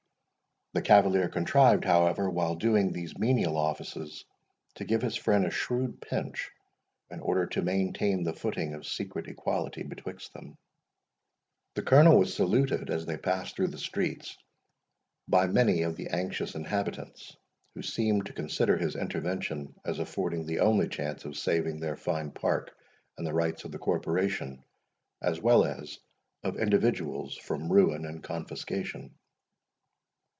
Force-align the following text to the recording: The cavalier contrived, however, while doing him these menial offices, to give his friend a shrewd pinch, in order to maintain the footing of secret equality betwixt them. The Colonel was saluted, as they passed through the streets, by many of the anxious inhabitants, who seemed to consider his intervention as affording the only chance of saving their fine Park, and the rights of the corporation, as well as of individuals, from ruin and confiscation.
The 0.73 0.81
cavalier 0.81 1.27
contrived, 1.27 1.83
however, 1.83 2.29
while 2.29 2.55
doing 2.55 2.87
him 2.87 2.93
these 2.93 3.17
menial 3.17 3.57
offices, 3.57 4.23
to 4.75 4.85
give 4.85 5.01
his 5.01 5.17
friend 5.17 5.45
a 5.45 5.49
shrewd 5.51 5.99
pinch, 5.99 6.49
in 7.09 7.19
order 7.19 7.45
to 7.47 7.61
maintain 7.61 8.23
the 8.23 8.31
footing 8.31 8.73
of 8.73 8.87
secret 8.87 9.27
equality 9.27 9.83
betwixt 9.83 10.31
them. 10.31 10.57
The 11.75 11.81
Colonel 11.81 12.17
was 12.17 12.33
saluted, 12.33 12.89
as 12.89 13.05
they 13.05 13.17
passed 13.17 13.57
through 13.57 13.67
the 13.67 13.77
streets, 13.77 14.37
by 15.27 15.45
many 15.45 15.81
of 15.81 15.97
the 15.97 16.07
anxious 16.07 16.55
inhabitants, 16.55 17.35
who 17.75 17.81
seemed 17.81 18.25
to 18.27 18.31
consider 18.33 18.77
his 18.77 18.95
intervention 18.95 19.75
as 19.83 19.99
affording 19.99 20.45
the 20.45 20.61
only 20.61 20.87
chance 20.87 21.25
of 21.25 21.35
saving 21.37 21.81
their 21.81 21.97
fine 21.97 22.31
Park, 22.31 22.73
and 23.17 23.27
the 23.27 23.33
rights 23.33 23.65
of 23.65 23.73
the 23.73 23.77
corporation, 23.77 24.63
as 25.21 25.41
well 25.41 25.65
as 25.65 25.99
of 26.43 26.55
individuals, 26.57 27.35
from 27.35 27.69
ruin 27.73 28.05
and 28.05 28.23
confiscation. 28.23 29.13